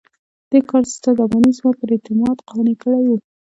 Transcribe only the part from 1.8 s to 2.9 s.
اعتماد قانع